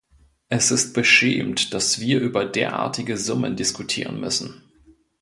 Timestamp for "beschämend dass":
0.93-1.99